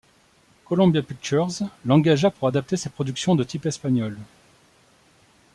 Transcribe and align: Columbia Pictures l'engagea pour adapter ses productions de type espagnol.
Columbia 0.65 1.03
Pictures 1.03 1.61
l'engagea 1.85 2.31
pour 2.31 2.47
adapter 2.47 2.75
ses 2.75 2.89
productions 2.89 3.35
de 3.35 3.43
type 3.43 3.67
espagnol. 3.67 4.17